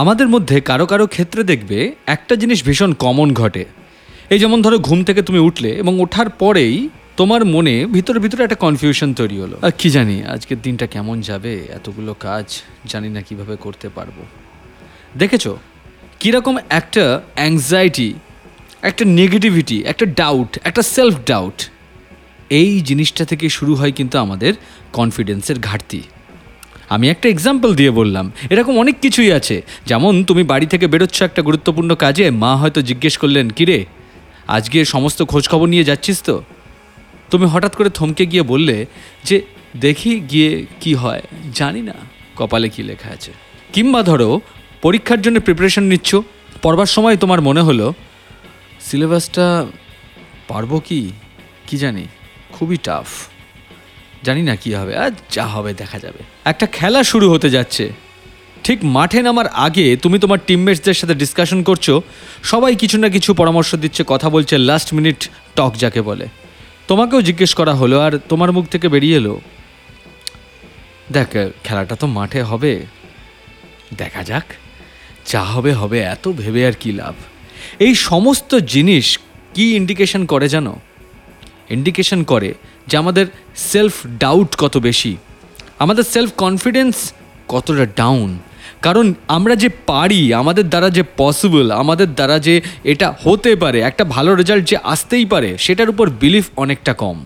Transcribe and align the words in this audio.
আমাদের 0.00 0.28
মধ্যে 0.34 0.56
কারও 0.60 0.86
কারও 0.86 1.06
ক্ষেত্রে 1.14 1.42
দেখবে 1.44 1.78
একটা 2.14 2.34
জিনিস 2.42 2.58
ভীষণ 2.66 2.90
কমন 3.04 3.28
ঘটে। 3.40 3.64
এই 4.30 4.40
যেমন 4.42 4.58
ধরো 4.64 4.78
ঘুম 4.78 4.98
থেকে 5.04 5.20
তুমি 5.22 5.38
উঠলে 5.38 5.70
এবং 5.82 5.92
ওঠার 6.00 6.28
পরেই 6.42 6.76
তোমার 7.16 7.42
মনে 7.54 7.74
ভিতরে 7.94 8.18
ভিতরে 8.24 8.42
একটা 8.44 8.58
কনফিউশন 8.64 9.08
তৈরি 9.12 9.36
হলো। 9.42 9.56
আর 9.66 9.72
কি 9.80 9.88
জানি 9.90 10.16
আজকের 10.34 10.58
দিনটা 10.62 10.86
কেমন 10.94 11.16
যাবে, 11.20 11.52
এতগুলো 11.78 12.12
কাজ, 12.26 12.46
জানি 12.86 13.08
না 13.16 13.20
কীভাবে 13.22 13.54
করতে 13.56 13.88
পারব। 13.88 14.16
দেখেছ? 15.16 15.44
কীরকম 16.20 16.54
একটা 16.80 17.04
অ্যাংজাইটি 17.34 18.08
একটা 18.82 19.04
নেগেটিভিটি 19.20 19.76
একটা 19.92 20.04
ডাউট 20.20 20.50
একটা 20.68 20.82
সেলফ 20.94 21.14
ডাউট 21.30 21.58
এই 22.60 22.72
জিনিসটা 22.80 23.24
থেকে 23.24 23.46
শুরু 23.48 23.72
হয় 23.74 23.92
কিন্তু 23.92 24.16
আমাদের 24.18 24.52
কনফিডেন্সের 24.92 25.58
ঘাটতি। 25.60 26.00
আমি 26.88 27.08
একটা 27.08 27.28
এক্সাম্পল 27.28 27.74
দিয়ে 27.74 27.90
বললাম। 27.90 28.32
এরকম 28.50 28.78
অনেক 28.78 28.96
কিছুই 29.00 29.32
আছে। 29.32 29.62
যেমন 29.86 30.24
তুমি 30.24 30.42
বাড়ি 30.42 30.66
থেকে 30.66 30.86
বেরোচ্ছ 30.86 31.22
একটা 31.22 31.42
গুরুত্বপূর্ণ 31.42 31.94
কাজে, 31.94 32.30
মা 32.30 32.56
হয়তো 32.56 32.82
জিজ্ঞেস 32.82 33.18
করলেন, 33.18 33.50
কিরে, 33.50 33.84
আজকে 34.46 34.84
সমস্ত 34.84 35.22
খোঁজখবর 35.22 35.68
নিয়ে 35.68 35.84
যাচ্ছিস 35.84 36.22
তো? 36.22 36.42
তুমি 37.30 37.46
হঠাৎ 37.46 37.76
করে 37.76 37.90
থমকে 37.90 38.26
গিয়ে 38.26 38.42
বললে 38.42 38.86
যে, 39.24 39.42
দেখি 39.76 40.20
গিয়ে 40.20 40.66
কি 40.80 40.94
হয়, 40.94 41.22
জানি 41.54 41.82
না। 41.82 41.94
কপালে 42.36 42.68
কি 42.68 42.82
লেখা 42.82 43.10
আছে? 43.10 43.32
কিংবা 43.72 44.02
ধরো, 44.02 44.40
পরীক্ষার 44.82 45.22
জন্য 45.22 45.40
প্রিপারেশন 45.40 45.82
নিচ্ছ, 45.82 46.16
পড়বার 46.62 46.86
সময় 46.86 47.16
তোমার 47.16 47.40
মনে 47.40 47.60
হলো 47.60 47.92
সিলেবাসটা 48.80 49.66
পারব 50.48 50.80
কি? 50.88 51.10
কি 51.66 51.76
জানি, 51.76 52.04
খুবই 52.52 52.76
টাফ 52.84 53.08
জানি 54.22 54.42
না 54.42 54.56
কি 54.56 54.70
হবে, 54.74 54.92
আর 54.96 55.10
যা 55.30 55.46
হবে 55.46 55.74
দেখা 55.74 55.98
যাবে। 55.98 56.20
একটা 56.44 56.66
খেলা 56.66 57.00
শুরু 57.04 57.26
হতে 57.32 57.50
যাচ্ছে। 57.50 57.84
ঠিক 58.64 58.78
মাঠে 58.84 59.22
নামার 59.22 59.46
আগে 59.46 59.96
তুমি 59.96 60.18
তোমার 60.18 60.38
টিমমেটসদের 60.46 60.94
সাথে 60.94 61.14
ডিসকাশন 61.14 61.62
করছ, 61.62 61.90
সবাই 62.42 62.76
কিছু 62.76 62.98
না 62.98 63.08
কিছু 63.08 63.34
পরামর্শ 63.34 63.74
দিচ্ছে, 63.74 64.02
কথা 64.06 64.30
বলছে 64.30 64.58
লাস্ট 64.58 64.94
মিনিট 64.94 65.28
টক 65.56 65.72
যাকে 65.76 66.00
বলে। 66.02 66.26
তোমাকেও 66.88 67.20
জিজ্ঞেস 67.22 67.54
করা 67.54 67.74
হলো, 67.74 67.96
আর 68.00 68.12
তোমার 68.28 68.52
মুখ 68.52 68.64
থেকে 68.66 68.88
বেরিয়ে 68.88 69.16
এলো। 69.16 69.40
দেখ, 71.12 71.30
খেলাটা 71.64 71.94
তো 71.96 72.06
মাঠে 72.06 72.42
হবে। 72.42 72.72
দেখা 73.96 74.22
যাক, 74.24 74.44
যা 75.26 75.42
হবে 75.42 75.72
হবে, 75.72 75.98
এত 76.14 76.28
ভেবে 76.28 76.66
আর 76.66 76.72
কি 76.80 76.92
লাভ। 76.92 77.14
এই 77.78 77.94
সমস্ত 77.94 78.54
জিনিস 78.54 79.18
কি 79.54 79.76
ইন্ডিকেশন 79.76 80.26
করে 80.26 80.48
জানো? 80.48 80.80
ইন্ডিকেশন 81.70 82.24
করে 82.24 82.54
যে 82.88 82.94
আমাদের 82.96 83.26
সেলফ 83.72 83.94
ডাউট 84.18 84.50
কত 84.56 84.74
বেশি, 84.78 85.12
আমাদের 85.78 86.04
সেলফ 86.14 86.30
কনফিডেন্স 86.36 86.94
কতটা 87.48 87.86
ডাউন 87.96 88.30
কারণ 88.82 89.06
আমরা 89.28 89.54
যে 89.56 89.68
পারি, 89.86 90.20
আমাদের 90.34 90.68
দ্বারা 90.68 90.88
যে 90.90 91.02
পসিবল 91.16 91.66
আমাদের 91.70 92.08
দ্বারা 92.14 92.38
যে 92.38 92.54
এটা 92.84 93.14
হতে 93.24 93.56
পারে, 93.56 93.80
একটা 93.80 94.04
ভালো 94.04 94.30
রেজাল্ট 94.34 94.64
যে 94.64 94.76
আসতেই 94.84 95.24
পারে, 95.24 95.50
সেটার 95.58 95.88
উপর 95.90 96.06
বিলিফ 96.10 96.46
অনেকটা 96.56 96.92
কম। 96.92 97.18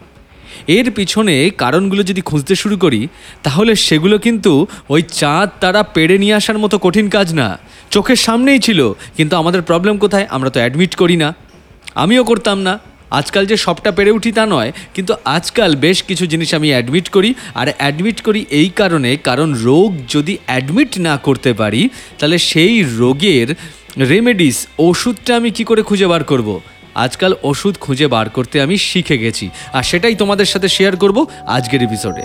এর 0.66 0.86
পিছনে 0.90 1.50
কারণগুলো 1.58 2.02
যদি 2.02 2.20
খুঁজতে 2.20 2.54
শুরু 2.54 2.76
করি, 2.76 3.08
তাহলে 3.42 3.72
সেগুলো 3.76 4.16
কিন্তু 4.18 4.52
ওই 4.88 5.02
চাঁদ 5.02 5.48
তারা 5.60 5.82
পেড়ে 5.82 6.16
নিয়ে 6.18 6.34
আসার 6.34 6.58
মতো 6.58 6.76
কঠিন 6.78 7.06
কাজ 7.08 7.28
না। 7.34 7.48
চোখের 7.90 8.16
সামনেই 8.16 8.58
ছিল, 8.58 8.80
কিন্তু 9.16 9.36
আমাদের 9.36 9.62
প্রবলেম 9.62 9.94
কোথায়? 9.98 10.26
আমরা 10.30 10.50
তো 10.50 10.58
অ্যাডমিট 10.60 10.92
করি 10.96 11.16
না। 11.16 11.34
আমিও 11.94 12.24
করতাম 12.24 12.58
না। 12.58 12.78
আজকাল 13.18 13.44
যে 13.50 13.56
সবটা 13.66 13.90
পেরে 13.96 14.10
উঠি 14.18 14.30
তা 14.38 14.44
নয়, 14.54 14.70
কিন্তু 14.96 15.12
আজকাল 15.36 15.70
বেশ 15.84 15.98
কিছু 16.08 16.24
জিনিস 16.32 16.50
আমি 16.58 16.68
অ্যাডমিট 16.72 17.06
করি, 17.16 17.30
আর 17.60 17.66
অ্যাডমিট 17.78 18.18
করি 18.26 18.40
এই 18.60 18.70
কারণে, 18.80 19.10
কারণ 19.28 19.48
রোগ 19.68 19.90
যদি 20.14 20.34
অ্যাডমিট 20.48 20.92
না 21.06 21.14
করতে 21.26 21.50
পারি, 21.60 21.82
তাহলে 22.18 22.38
সেই 22.50 22.74
রোগের 23.00 23.48
রেমেডিস 24.10 24.56
ওষুধটা 24.88 25.32
আমি 25.38 25.50
কি 25.56 25.64
করে 25.70 25.82
খুঁজে 25.88 26.06
বার 26.12 26.22
করব। 26.30 26.48
আজকাল 27.04 27.32
ওষুধ 27.50 27.74
খুঁজে 27.84 28.06
বার 28.14 28.26
করতে 28.36 28.56
আমি 28.64 28.76
শিখে 28.88 29.16
গেছি, 29.24 29.46
আর 29.76 29.84
সেটাই 29.90 30.14
তোমাদের 30.22 30.48
সাথে 30.52 30.68
শেয়ার 30.76 30.94
করব 31.02 31.18
আজকের 31.56 31.80
এপিসোডে 31.88 32.24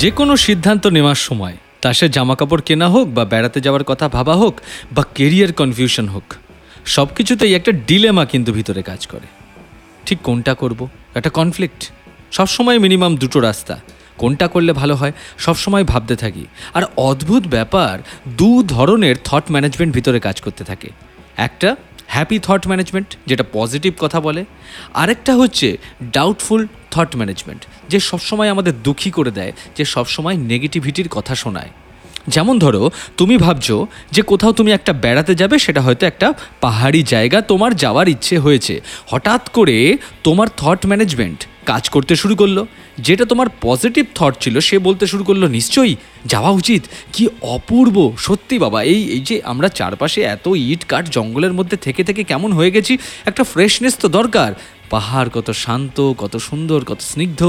যে 0.00 0.10
কোনো 0.18 0.32
সিদ্ধান্ত 0.46 0.84
নেওয়ার 0.96 1.20
সময়, 1.26 1.56
তা 1.82 1.90
সে 1.98 2.06
জামাকাপড় 2.16 2.62
কেনা 2.68 2.88
হোক 2.94 3.06
বা 3.16 3.24
বেড়াতে 3.32 3.58
যাওয়ার 3.66 3.84
কথা 3.90 4.06
ভাবা 4.16 4.34
হোক 4.42 4.54
বা 4.94 5.02
কেরিয়ার 5.16 5.52
কনফিউশন 5.60 6.06
হোক 6.14 6.26
সব 6.86 7.06
কিছুতেই 7.14 7.54
একটা 7.54 7.72
ডিলেমা 7.72 8.24
কিন্তু 8.24 8.52
ভিতরে 8.52 8.82
কাজ 8.82 9.06
করে। 9.06 9.26
ঠিক 10.06 10.18
কোনটা 10.18 10.54
করব? 10.54 10.88
একটা 11.14 11.30
কনফ্লিক্ট 11.30 11.90
সবসময় 12.32 12.78
মিনিমাম 12.78 13.16
দুটো 13.16 13.40
রাস্তা। 13.40 13.80
কোনটা 14.16 14.48
করলে 14.48 14.72
ভালো 14.72 14.94
হয়? 14.94 15.12
সবসময় 15.38 15.84
ভাবতে 15.84 16.16
থাকি। 16.16 16.46
আর 16.74 16.82
অদ্ভুত 16.96 17.46
ব্যাপার, 17.46 17.98
দু 18.28 18.62
ধরনের 18.62 19.16
থট 19.24 19.42
ম্যানেজমেন্ট 19.50 19.94
ভিতরে 19.94 20.20
কাজ 20.20 20.40
করতে 20.40 20.64
থাকে। 20.64 20.90
একটা 21.36 21.76
হ্যাপি 22.06 22.38
থট 22.38 22.66
ম্যানেজমেন্ট 22.66 23.16
যেটা 23.26 23.44
পজিটিভ 23.52 23.92
কথা 23.98 24.20
বলে। 24.20 24.44
আরেকটা 24.94 25.36
হচ্ছে 25.36 25.78
ডাউটফুল 26.02 26.66
থট 26.90 27.16
ম্যানেজমেন্ট 27.16 27.64
যে 27.88 28.00
সবসময় 28.00 28.48
আমাদের 28.48 28.82
দুঃখী 28.82 29.10
করে 29.10 29.30
দেয়, 29.30 29.52
যে 29.76 29.84
সবসময় 29.84 30.36
নেগেটিভিটির 30.36 31.08
কথা 31.08 31.34
শোনায়। 31.34 31.70
যেমন 32.34 32.54
ধরো, 32.64 32.82
তুমি 33.16 33.36
ভাবছ 33.36 33.68
যে 34.14 34.22
কোথাও 34.22 34.52
তুমি 34.52 34.70
একটা 34.72 34.92
বেড়াতে 35.04 35.32
যাবে, 35.34 35.56
সেটা 35.58 35.80
হয়তো 35.80 36.04
একটা 36.06 36.28
পাহাড়ি 36.60 37.00
জায়গা 37.14 37.38
তোমার 37.50 37.72
যাওয়ার 37.76 38.06
ইচ্ছে 38.14 38.36
হয়েছে। 38.38 38.74
হঠাৎ 39.10 39.42
করে 39.48 39.76
তোমার 40.24 40.48
থট 40.56 40.80
ম্যানেজমেন্ট 40.86 41.40
কাজ 41.70 41.84
করতে 41.88 42.14
শুরু 42.16 42.34
করল। 42.36 42.58
যেটা 42.98 43.24
তোমার 43.24 43.48
পজিটিভ 43.62 44.04
থট 44.14 44.34
ছিল, 44.40 44.54
সে 44.60 44.76
বলতে 44.78 45.04
শুরু 45.06 45.24
করল, 45.24 45.42
নিশ্চয়ই 45.46 45.94
যাওয়া 46.26 46.50
উচিত। 46.50 46.82
কি 47.12 47.24
অপূর্ব, 47.54 47.96
সত্যি 48.16 48.56
বাবা, 48.58 48.78
এই 48.92 49.00
এই 49.14 49.22
যে 49.28 49.36
আমরা 49.44 49.68
চারপাশে 49.78 50.20
এত 50.34 50.46
ইট 50.72 50.82
কাঠ 50.84 51.04
জঙ্গলের 51.16 51.52
মধ্যে 51.52 51.76
থেকে 51.76 52.02
থেকে 52.04 52.22
কেমন 52.24 52.50
হয়ে 52.52 52.70
গেছি, 52.70 52.92
একটা 53.26 53.42
ফ্রেশনেস 53.44 53.94
তো 54.02 54.06
দরকার। 54.18 54.52
পাহাড় 54.94 55.28
কত 55.34 55.48
শান্ত, 55.64 55.96
কত 56.18 56.34
সুন্দর, 56.48 56.80
কত 56.84 57.00
স্নিগ্ধ। 57.10 57.42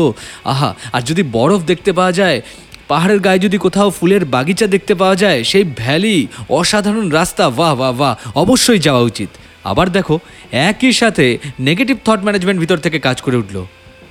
আহা, 0.54 0.70
আর 0.96 1.02
যদি 1.02 1.24
বরফ 1.36 1.62
দেখতে 1.72 1.92
পাওয়া 1.94 2.12
যায় 2.12 2.42
পাহাড়ের 2.88 3.20
গায়ে 3.20 3.40
যদি 3.40 3.58
কোথাও 3.58 3.90
ফুলের 3.90 4.25
বাগিচা 4.25 4.68
দেখতে 4.68 4.96
পাওয়া 4.96 5.16
যায়, 5.16 5.44
সেই 5.44 5.64
ভ্যালি, 5.64 6.28
অসাধারণ 6.50 7.09
রাস্তা, 7.09 7.50
বাহ 7.50 7.75
বাহ 7.75 7.94
বাহ, 7.94 8.16
অবশ্যই 8.36 8.80
যাওয়া 8.80 9.02
উচিত। 9.02 9.30
আবার 9.64 9.90
দেখো, 9.90 10.20
একই 10.52 10.94
সাথে 10.94 11.38
নেগেটিভ 11.59 11.97
থট 12.06 12.20
ম্যানেজমেন্ট 12.24 12.59
ভিতর 12.59 12.78
থেকে 12.78 13.00
কাজ 13.00 13.22
করে 13.22 13.38
উঠল। 13.38 13.66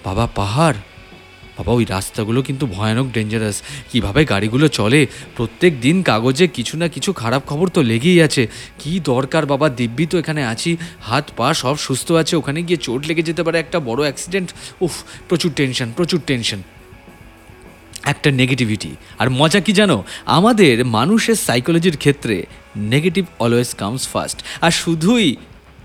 বাবা, 0.04 0.28
পাহাড়? 0.34 0.76
বাবা, 1.59 1.72
ওই 1.72 1.84
রাস্তাগুলো 1.84 2.42
কিন্তু 2.42 2.66
ভয়ানক 2.66 3.06
ডেঞ্জারাস 3.12 3.62
কীভাবে 3.92 4.25
গাড়িগুলো 4.25 4.69
চলে? 4.69 5.06
প্রত্যেক 5.36 5.81
দিন 5.81 6.03
কাগজে 6.03 6.47
কিছু 6.47 6.76
না 6.76 6.88
কিছু 6.88 7.12
খারাপ 7.12 7.42
খবর 7.47 7.69
তো 7.69 7.82
লেগেই 7.82 8.22
আছে। 8.22 8.47
কি 8.78 9.00
দরকার 9.00 9.47
বাবা, 9.47 9.69
দিব্যি 9.69 10.06
তো 10.06 10.19
এখানে 10.19 10.44
আছি। 10.44 10.76
হাত, 11.00 11.31
পা 11.36 11.54
সব 11.54 11.76
সুস্থ 11.76 12.12
আছে। 12.12 12.36
ওখানে 12.36 12.62
গিয়ে 12.62 12.76
চোট 12.76 13.06
লেগে 13.06 13.22
যেতে 13.22 13.42
পারে 13.42 13.59
একটা 13.59 13.81
বড় 13.81 14.00
অ্যাক্সিডেন্ট 14.03 14.53
উফ, 14.81 14.92
প্রচুর 15.28 15.53
টেনশন 15.56 15.92
প্রচুর 15.97 16.20
টেনশন 16.26 16.62
একটা 18.06 18.28
নেগেটিভিটি 18.30 18.90
আর 19.18 19.30
মজা 19.30 19.60
কি 19.60 19.72
জানো? 19.72 19.96
আমাদের 20.26 20.74
মানুষের 20.84 21.36
সাইকোলজির 21.46 21.96
ক্ষেত্রে 21.96 22.36
নেগেটিভ 22.76 23.24
অলওয়েজ 23.38 23.70
কামস 23.74 24.08
ফার্স্ট 24.08 24.38
আর 24.60 24.70
শুধুই 24.70 25.36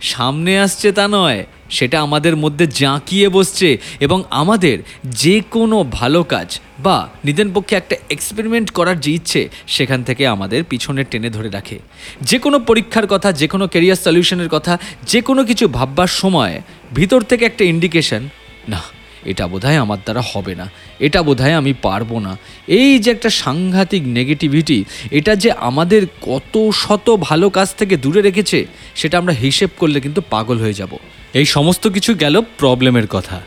সামনে 0.01 0.59
আসছে 0.59 0.87
তা 0.91 1.05
নয়, 1.07 1.41
সেটা 1.69 1.97
আমাদের 2.01 2.35
মধ্যে 2.35 2.65
জাঁকিয়ে 2.67 3.29
বসছে 3.29 3.77
এবং 3.99 4.23
আমাদের 4.29 4.77
যে 5.21 5.35
কোনো 5.51 5.77
ভালো 5.91 6.23
কাজ 6.23 6.59
বা 6.79 6.97
নিদেন 7.25 7.49
পক্ষে 7.53 7.75
একটা 7.75 7.95
এক্সপেরিমেন্ট 8.09 8.67
করার 8.71 8.99
যে 8.99 9.11
ইচ্ছে, 9.11 9.41
সেখান 9.67 9.99
থেকে 10.03 10.23
আমাদের 10.27 10.63
পিছনে 10.63 11.03
টেনে 11.03 11.29
ধরে 11.29 11.49
রাখে। 11.49 11.77
যে 12.21 12.38
কোনো 12.39 12.59
পরীক্ষার 12.59 13.07
কথা 13.07 13.29
যে 13.31 13.47
কোনো 13.47 13.65
কেরিয়ার 13.67 14.03
সলিউশনের 14.05 14.49
কথা 14.49 14.73
যে 15.07 15.19
কোনো 15.21 15.41
কিছু 15.43 15.65
ভাববার 15.67 16.11
সময় 16.21 16.61
ভিতর 16.95 17.21
থেকে 17.21 17.43
একটা 17.45 17.63
ইন্ডিকেশন 17.63 18.21
না 18.67 18.81
এটা 19.25 19.47
বোধহয় 19.47 19.77
আমার 19.77 19.99
দ্বারা 20.05 20.23
হবে 20.31 20.55
না, 20.55 20.65
এটা 20.99 21.19
বোধহয় 21.23 21.53
আমি 21.53 21.73
পারব 21.81 22.19
না। 22.19 22.37
এই 22.67 22.99
যে 22.99 23.11
একটা 23.11 23.29
সাংঘাতিক 23.29 24.03
নেগেটিভিটি 24.17 24.83
এটা 25.11 25.35
যে 25.35 25.51
আমাদের 25.51 26.01
কত 26.21 26.69
শত 26.71 27.07
ভালো 27.19 27.50
কাজ 27.50 27.69
থেকে 27.79 27.97
দূরে 27.97 28.21
রেখেছে, 28.21 28.65
সেটা 28.95 29.18
আমরা 29.18 29.33
হিসেব 29.33 29.69
করলে 29.77 29.97
কিন্তু 30.00 30.21
পাগল 30.29 30.57
হয়ে 30.59 30.73
যাব। 30.73 30.91
এই 31.33 31.45
সমস্ত 31.45 31.83
কিছু 31.88 32.12
গেল 32.15 32.35
প্রবলেমের 32.57 33.07
কথা। 33.07 33.38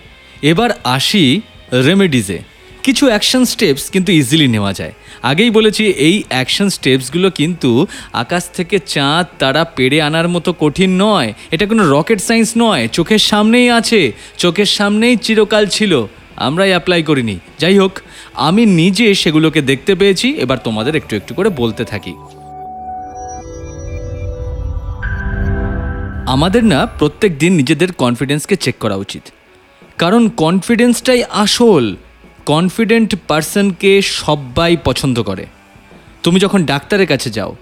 এবার 0.43 0.71
আসি 0.85 1.41
রেমেডিজে 1.73 2.39
কিছু 2.85 3.07
অ্যাকশন 3.07 3.45
স্টেপস 3.45 3.91
কিন্তু 3.91 4.13
ইজিলি 4.13 4.49
নেওয়া 4.49 4.73
যায়। 4.73 4.93
আগেই 5.23 5.51
বলেছি, 5.51 5.87
এই 5.87 6.23
অ্যাকশন 6.29 6.69
স্টেপসগুলো 6.69 7.31
কিন্তু 7.31 7.87
আকাশ 8.13 8.49
থেকে 8.51 8.79
চাঁদ, 8.79 9.27
তারা 9.39 9.65
পেরে 9.65 10.03
আনার 10.03 10.29
মতো 10.29 10.55
কঠিন 10.61 11.03
নয়। 11.03 11.33
এটা 11.51 11.67
কোনো 11.67 11.91
রকেট 11.91 12.21
সায়েন্স 12.21 12.53
নয়। 12.57 12.89
চোখের 12.89 13.19
সামনেই 13.19 13.71
আছে। 13.71 14.13
চোখের 14.39 14.65
সামনেই 14.65 15.17
চিরকাল 15.17 15.67
ছিল। 15.67 16.05
আমরাই 16.37 16.69
অ্যাপ্লাই 16.69 17.03
করিনি। 17.03 17.39
যাই 17.59 17.79
হোক, 17.79 17.93
আমি 18.35 18.67
নিজে 18.67 19.15
সেগুলোকে 19.15 19.63
দেখতে 19.63 19.95
পেয়েছি। 19.95 20.29
এবার 20.31 20.59
তোমাদের 20.59 20.97
একটু 20.97 21.17
একটু 21.17 21.35
করে 21.35 21.49
বলতে 21.49 21.85
থাকি। 21.85 22.15
আমাদের 26.27 26.65
না 26.65 26.87
প্রত্যেক 26.87 27.39
দিন 27.39 27.53
নিজেদের 27.53 27.93
কনফিডেন্সকে 27.93 28.57
চেক 28.57 28.75
করা 28.79 28.95
উচিত। 28.95 29.23
কারণ 29.99 30.29
কনফিডেন্সটাই 30.29 31.25
আসল। 31.31 31.97
কনফিডেন্ট 32.53 33.11
পার্সনকে 33.29 33.93
সবাই 34.03 34.73
পছন্দ 34.85 35.17
করে। 35.23 35.45
তুমি 36.23 36.39
যখন 36.41 36.61
ডাক্তারের 36.65 37.09
কাছে 37.13 37.31
যাও, 37.31 37.53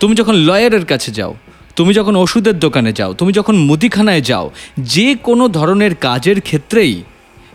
তুমি 0.00 0.14
যখন 0.14 0.34
লয়ারের 0.48 0.84
কাছে 0.84 1.10
যাও, 1.12 1.32
তুমি 1.76 1.92
যখন 1.94 2.14
ওষুধের 2.16 2.56
দোকানে 2.58 2.92
যাও, 2.92 3.10
তুমি 3.12 3.32
যখন 3.32 3.54
মুদিখানায় 3.68 4.20
যাও, 4.20 4.46
যে 4.94 5.08
কোনো 5.26 5.44
ধরনের 5.48 5.92
কাজের 6.06 6.40
ক্ষেত্রেই 6.40 6.94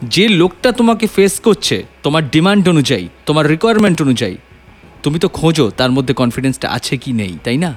যে 0.04 0.26
লোকটা 0.42 0.70
তোমাকে 0.72 1.06
ফেস 1.08 1.34
করছে, 1.40 1.84
তোমার 2.04 2.24
ডিমান্ড 2.30 2.66
অনুযায়ী, 2.70 3.06
তোমার 3.26 3.46
রিকোয়ারমেন্ট 3.48 3.98
অনুযায়ী, 4.02 4.38
তুমি 5.04 5.18
তো 5.20 5.28
খোঁজো 5.30 5.66
তার 5.80 5.92
মধ্যে 5.92 6.14
কনফিডেন্সটা 6.14 6.68
আছে 6.70 6.98
কি 6.98 7.12
নেই, 7.14 7.34
তাই 7.44 7.58
না? 7.58 7.72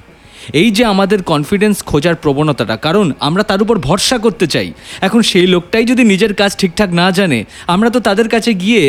এই 0.61 0.69
যে 0.77 0.83
আমাদের 0.93 1.19
কনফিডেন্স 1.31 1.77
খোঁজার 1.89 2.15
প্রবণতাটা, 2.15 2.75
কারণ 2.77 3.05
আমরা 3.19 3.43
তার 3.43 3.59
উপর 3.61 3.75
ভরসা 3.87 4.17
করতে 4.25 4.45
চাই। 4.47 4.69
এখন 5.01 5.21
সেই 5.21 5.47
লোকটাই 5.47 5.85
যদি 5.85 6.03
নিজের 6.03 6.33
কাজ 6.33 6.51
ঠিকঠাক 6.61 6.89
না 7.01 7.07
জানে, 7.11 7.39
আমরা 7.67 7.89
তো 7.95 7.99
তাদের 7.99 8.27
কাছে 8.29 8.51
গিয়ে 8.53 8.83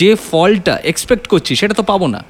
যে 0.00 0.10
ফলটা 0.28 0.74
এক্সপেক্ট 0.90 1.24
করছি 1.32 1.52
সেটা 1.60 1.74
তো 1.74 1.82
পাবো 1.82 2.06
না। 2.14 2.20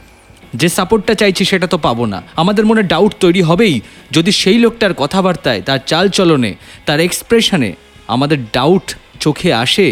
যে 0.60 0.68
সাপোর্টটা 0.68 1.14
চাইছি 1.14 1.42
সেটা 1.44 1.66
তো 1.66 1.78
পাবো 1.78 2.04
না। 2.06 2.18
আমাদের 2.36 2.64
মনে 2.66 2.82
ডাউট 2.82 3.12
তৈরি 3.20 3.42
হবেই 3.42 3.74
যদি 4.16 4.30
সেই 4.32 4.58
লোকটার 4.64 4.92
কথাবার্তায়, 4.94 5.60
তার 5.62 5.80
চালচলনে 5.86 6.52
তার 6.86 7.00
এক্সপ্রেশনে 7.00 7.70
আমাদের 8.14 8.38
ডাউট 8.56 8.86
চোখে 9.20 9.50
আসে, 9.64 9.86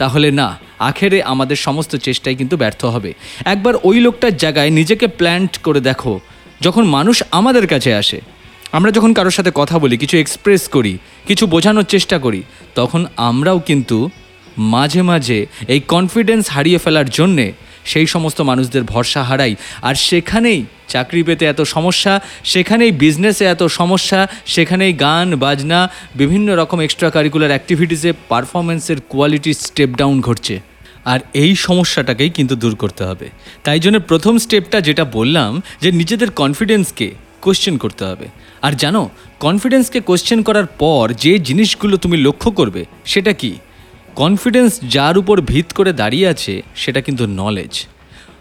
তাহলে 0.00 0.28
না, 0.40 0.48
আখেরে 0.78 1.18
আমাদের 1.22 1.56
সমস্ত 1.56 1.92
চেষ্টাই 1.96 2.34
কিন্তু 2.34 2.56
ব্যর্থ 2.56 2.82
হবে। 2.84 3.10
একবার 3.44 3.74
ওই 3.84 3.98
লোকটার 4.00 4.34
জায়গায় 4.36 4.70
নিজেকে 4.70 5.06
প্ল্যান্ট 5.18 5.52
করে 5.58 5.80
দেখো। 5.80 6.14
যখন 6.64 6.84
মানুষ 6.96 7.16
আমাদের 7.30 7.66
কাছে 7.66 7.90
আসে, 7.94 8.18
আমরা 8.72 8.90
যখন 8.90 9.10
কারোর 9.18 9.36
সাথে 9.38 9.50
কথা 9.54 9.76
বলি, 9.78 9.96
কিছু 9.96 10.16
এক্সপ্রেস 10.18 10.62
করি, 10.68 10.94
কিছু 11.26 11.44
বোঝানোর 11.46 11.90
চেষ্টা 11.94 12.16
করি, 12.18 12.40
তখন 12.74 13.00
আমরাও 13.28 13.58
কিন্তু 13.68 13.98
মাঝে 14.74 15.02
মাঝে 15.02 15.38
এই 15.68 15.80
কনফিডেন্স 15.94 16.44
হারিয়ে 16.50 16.78
ফেলার 16.78 17.08
জন্যে 17.10 17.46
সেই 17.84 18.06
সমস্ত 18.06 18.38
মানুষদের 18.40 18.82
ভরসা 18.82 19.22
হারাই। 19.22 19.54
আর 19.82 19.94
সেখানেই 20.08 20.60
চাকরি 20.88 21.22
পেতে 21.22 21.44
এত 21.46 21.60
সমস্যা, 21.76 22.12
সেখানেই 22.44 22.92
বিজনেসে 23.02 23.44
এত 23.44 23.62
সমস্যা, 23.80 24.20
সেখানেই 24.46 24.92
গান, 25.04 25.28
বাজনা, 25.36 25.80
বিভিন্ন 26.16 26.48
রকম 26.56 26.78
এক্সট্রা 26.80 27.08
কারিকুলার 27.10 27.54
অ্যাক্টিভিটিসে 27.54 28.10
পারফরমেন্সের 28.28 28.98
কোয়ালিটি 29.08 29.52
স্টেপ 29.64 29.90
ডাউন 29.96 30.16
ঘটছে। 30.20 30.54
আর 31.04 31.20
এই 31.34 31.56
সমস্যাটাকেই 31.56 32.30
কিন্তু 32.30 32.56
দূর 32.56 32.74
করতে 32.74 33.04
হবে। 33.04 33.30
তাই 33.64 33.80
জন্য 33.80 34.00
প্রথম 34.00 34.38
স্টেপটা 34.38 34.80
যেটা 34.80 35.04
বললাম, 35.04 35.62
যে 35.80 35.92
নিজেদের 35.92 36.30
কনফিডেন্সকে 36.30 37.10
কোশ্চেন 37.42 37.78
করতে 37.78 38.04
হবে। 38.04 38.26
আর 38.62 38.72
জানো 38.72 39.08
কনফিডেন্সকে 39.40 40.00
কোশ্চেন 40.00 40.42
করার 40.42 40.66
পর 40.66 41.12
যে 41.12 41.38
জিনিসগুলো 41.38 41.96
তুমি 41.96 42.16
লক্ষ্য 42.16 42.50
করবে, 42.50 42.84
সেটা 43.04 43.32
কি? 43.32 43.54
কনফিডেন্স 44.16 44.80
যার 44.88 45.18
উপর 45.18 45.40
ভিত 45.40 45.72
করে 45.72 45.92
দাঁড়িয়ে 45.92 46.28
আছে, 46.28 46.62
সেটা 46.76 47.00
কিন্তু 47.00 47.26
নলেজ 47.26 47.86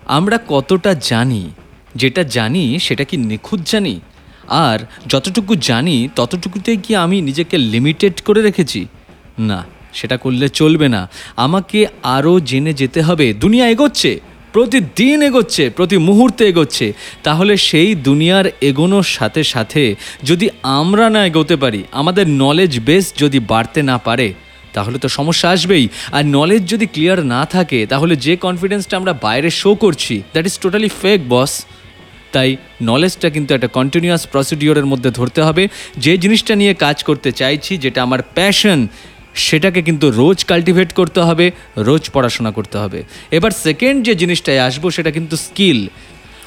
আমরা 0.06 0.40
কতটা 0.48 0.94
জানি, 0.94 1.50
যেটা 1.96 2.24
জানি, 2.24 2.80
সেটা 2.80 3.04
কি 3.04 3.18
নিখুঁত 3.18 3.60
জানি? 3.66 4.00
আর 4.48 4.80
যতটুকু 5.08 5.56
জানি, 5.56 6.10
ততটুকুতেই 6.16 6.78
কি 6.78 6.96
আমি 6.96 7.22
নিজেকে 7.22 7.58
লিমিটেড 7.58 8.22
করে 8.22 8.42
রেখেছি? 8.42 8.86
না। 9.40 9.64
সেটা 9.94 10.18
করলে 10.18 10.48
চলবে 10.50 10.88
না। 10.88 11.02
আমাকে 11.36 11.80
আরও 12.16 12.34
জেনে 12.40 12.74
যেতে 12.74 13.00
হবে, 13.02 13.34
দুনিয়া 13.34 13.66
এগোচ্ছে, 13.70 14.12
প্রতিদিন 14.54 15.22
এগোচ্ছে, 15.22 15.64
প্রতি 15.70 15.98
মুহূর্তে 15.98 16.44
এগোচ্ছে। 16.48 16.88
তাহলে 17.24 17.54
সেই 17.58 17.90
দুনিয়ার 18.08 18.46
এগোনোর 18.62 19.06
সাথে 19.18 19.42
সাথে 19.44 19.84
যদি 20.24 20.48
আমরা 20.80 21.06
না 21.10 21.22
এগোতে 21.26 21.56
পারি, 21.56 21.82
আমাদের 21.92 22.26
নলেজ 22.44 22.74
বেস 22.80 23.06
যদি 23.18 23.40
বাড়তে 23.52 23.82
না 23.82 23.98
পারে, 23.98 24.28
তাহলে 24.74 24.98
তো 25.00 25.08
সমস্যা 25.08 25.48
আসবেই। 25.50 25.86
আর 26.12 26.24
নলেজ 26.38 26.62
যদি 26.68 26.86
ক্লিয়ার 26.86 27.20
না 27.26 27.42
থাকে, 27.46 27.80
তাহলে 27.86 28.14
যে 28.16 28.34
কনফিডেন্সটা 28.36 28.98
আমরা 28.98 29.14
বাইরে 29.14 29.50
শো 29.62 29.72
করছি 29.76 30.16
that 30.34 30.46
is 30.46 30.56
totally 30.60 30.90
fake 31.02 31.20
boss 31.30 31.52
তাই 32.34 32.50
নলেজটা 32.82 33.28
কিন্তু 33.30 33.52
একটা 33.54 33.68
কন্টিনিউয়াস 33.68 34.24
প্রসিডিওরের 34.28 34.86
মধ্যে 34.86 35.10
ধরতে 35.12 35.42
হবে। 35.42 35.64
যে 35.98 36.14
জিনিসটা 36.18 36.54
নিয়ে 36.56 36.74
কাজ 36.74 36.98
করতে 37.04 37.30
চাইছি, 37.32 37.78
যেটা 37.78 38.00
আমার 38.04 38.22
প্যাশন 38.36 38.80
সেটাকে 39.36 39.82
কিন্তু 39.82 40.12
রোজ 40.12 40.44
কাল্টিভেট 40.44 40.94
করতে 40.94 41.20
হবে, 41.22 41.52
রোজ 41.78 42.10
পড়াশোনা 42.10 42.52
করতে 42.52 42.78
হবে। 42.78 43.04
এবার 43.32 43.52
সেকেন্ড 43.52 44.06
যে 44.06 44.16
জিনিসটায় 44.16 44.60
আসব 44.60 44.90
সেটা 44.90 45.12
কিন্তু 45.12 45.38
স্কিল 45.38 45.88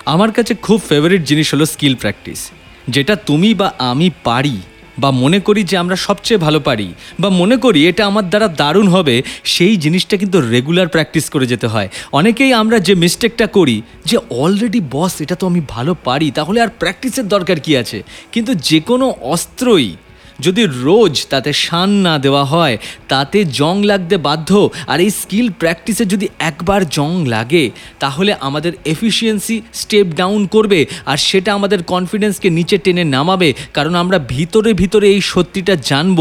আমার 0.07 0.33
কাছে 0.33 0.55
খুব 0.55 0.81
ফেভারিট 0.89 1.23
জিনিস 1.23 1.55
হলো 1.55 1.67
স্কিল 1.67 1.95
প্র্যাকটিস 1.95 2.51
যেটা 2.89 3.17
তুমি 3.17 3.55
বা 3.55 3.73
আমি 3.79 4.11
পারি 4.25 4.61
বা 4.99 5.11
মনে 5.11 5.41
করি 5.41 5.63
যে 5.65 5.77
আমরা 5.77 5.97
সবচেয়ে 5.97 6.39
ভালো 6.39 6.61
পারি 6.61 6.95
বা 7.19 7.31
মনে 7.31 7.57
করি 7.57 7.89
এটা 7.89 8.07
আমার 8.07 8.29
দ্বারা 8.29 8.49
দারুণ 8.49 8.89
হবে, 8.89 9.23
সেই 9.45 9.77
জিনিসটা 9.77 10.17
কিন্তু 10.17 10.41
রেগুলার 10.41 10.89
প্র্যাকটিস 10.89 11.31
করে 11.31 11.47
যেতে 11.47 11.67
হয়। 11.67 11.89
অনেকেই 12.13 12.53
আমরা 12.53 12.79
যে 12.79 12.95
মিস্টেকটা 12.95 13.47
করি, 13.47 13.83
যে 14.07 14.19
অলরেডি 14.31 14.81
বস 14.81 15.21
এটা 15.21 15.35
তো 15.35 15.47
আমি 15.47 15.61
ভালো 15.69 15.95
পারি, 15.95 16.31
তাহলে 16.31 16.61
আর 16.61 16.69
প্র্যাকটিসের 16.79 17.29
দরকার 17.29 17.61
কি 17.61 17.77
আছে? 17.77 18.03
কিন্তু 18.33 18.55
যে 18.55 18.81
কোনো 18.81 19.15
অস্ত্রই 19.21 19.97
যদি 20.45 20.63
রোজ 20.87 21.15
তাতে 21.33 21.51
শান 21.65 21.91
না 22.07 22.15
দেওয়া 22.25 22.45
হয়, 22.53 22.77
তাতে 23.13 23.39
জং 23.59 23.77
লাগতে 23.91 24.17
বাধ্য, 24.29 24.51
আর 24.93 24.99
এই 25.05 25.11
স্কিল 25.21 25.47
প্র্যাকটিসে 25.61 26.05
যদি 26.13 26.27
একবার 26.51 26.81
জং 26.97 27.11
লাগে, 27.35 27.65
তাহলে 28.03 28.33
আমাদের 28.49 28.73
এফিসিয়েন্সি 28.95 29.57
স্টেপ 29.81 30.07
ডাউন 30.21 30.41
করবে, 30.55 30.81
আর 31.11 31.19
সেটা 31.29 31.51
আমাদের 31.59 31.81
কনফিডেন্সকে 31.93 32.49
নিচে 32.59 32.77
টেনে 32.85 33.05
নামাবে, 33.17 33.49
কারণ 33.77 33.95
আমরা 34.03 34.19
ভিতরে 34.35 34.71
ভিতরে 34.83 35.07
এই 35.15 35.23
সত্যিটা 35.33 35.75
জানব, 35.91 36.19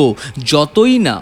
যতই 0.52 0.98
না 1.08 1.16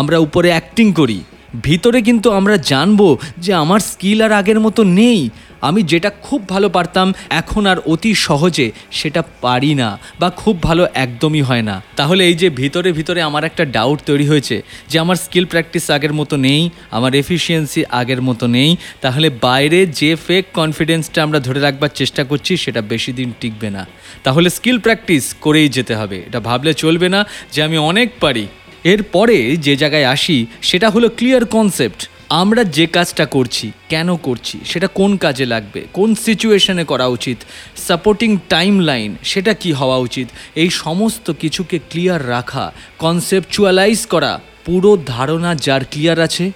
আমরা 0.00 0.16
উপরে 0.26 0.48
অ্যাক্টিং 0.54 0.86
করি। 1.00 1.18
ভিতরে 1.62 2.02
কিন্তু 2.02 2.30
আমরা 2.30 2.56
জানব 2.56 3.18
যে 3.38 3.52
আমার 3.54 3.80
স্কিল 3.80 4.22
আর 4.22 4.32
আগের 4.32 4.60
মতো 4.60 4.84
নেই। 4.84 5.30
আমি 5.60 5.82
যেটা 5.82 6.10
খুব 6.22 6.48
ভালো 6.48 6.68
পারতাম, 6.68 7.12
এখন 7.30 7.66
আর 7.66 7.78
অতি 7.86 8.14
সহজে 8.14 8.70
সেটা 8.90 9.22
পারি 9.40 9.74
না 9.74 9.98
বা 10.20 10.30
খুব 10.30 10.62
ভালো 10.62 10.86
একদমই 10.94 11.42
হয় 11.42 11.62
না। 11.62 11.82
তাহলে 11.96 12.24
এই 12.24 12.34
যে 12.34 12.50
ভিতরে 12.50 12.92
ভিতরে 12.92 13.22
আমার 13.22 13.44
একটা 13.44 13.64
ডাউট 13.64 13.98
তৈরি 14.06 14.26
হয়েছে 14.26 14.62
যে 14.88 14.98
আমার 14.98 15.16
স্কিল 15.16 15.44
প্র্যাকটিস 15.44 15.90
আগের 15.90 16.12
মতো 16.12 16.36
নেই, 16.36 16.70
আমার 16.90 17.14
এফিসিয়েন্সি 17.14 17.84
আগের 17.90 18.22
মতো 18.22 18.46
নেই, 18.46 18.76
তাহলে 19.00 19.30
বাইরে 19.30 19.86
যে 19.86 20.16
ফেক 20.16 20.44
কনফিডেন্সটা 20.54 21.22
আমরা 21.22 21.40
ধরে 21.40 21.60
রাখবার 21.60 21.88
চেষ্টা 21.94 22.24
করছি, 22.24 22.56
সেটা 22.56 22.80
বেশি 22.80 23.12
দিন 23.12 23.32
টিকবে 23.40 23.70
না। 23.70 23.86
তাহলে 24.24 24.50
স্কিল 24.50 24.78
প্র্যাকটিস 24.78 25.34
করেই 25.40 25.68
যেতে 25.68 25.94
হবে। 25.94 26.22
এটা 26.26 26.40
ভাবলে 26.40 26.74
চলবে 26.74 27.08
না 27.08 27.26
যে 27.52 27.62
আমি 27.62 27.76
অনেক 27.78 28.08
পারি। 28.20 28.46
এরপরে 28.92 29.38
যে 29.66 29.74
জায়গায় 29.82 30.10
আসি, 30.14 30.38
সেটা 30.68 30.88
হলো 30.90 31.08
ক্লিয়ার 31.18 31.44
কনসেপ্ট 31.54 32.00
আমরা 32.42 32.62
যে 32.76 32.86
কাজটা 32.96 33.24
করছি, 33.26 33.66
কেন 33.92 34.08
করছি, 34.16 34.56
সেটা 34.70 34.88
কোন 34.98 35.10
কাজে 35.24 35.46
লাগবে, 35.54 35.80
কোন 35.92 36.10
সিচুয়েশনে 36.24 36.84
করা 36.84 37.06
উচিত 37.16 37.38
সাপোর্টিং 37.86 38.30
টাইম 38.54 38.74
লাইন 38.80 39.10
সেটা 39.22 39.52
কি 39.62 39.70
হওয়া 39.72 39.98
উচিত, 40.06 40.28
এই 40.62 40.70
সমস্ত 40.84 41.26
কিছুকে 41.42 41.76
ক্লিয়ার 41.90 42.22
রাখা 42.34 42.64
কনসেপচুয়ালাইজ 43.02 44.00
করা, 44.06 44.32
পুরো 44.66 44.90
ধারণা 45.14 45.50
যার 45.66 45.82
ক্লিয়ার 45.92 46.18
আছে, 46.26 46.46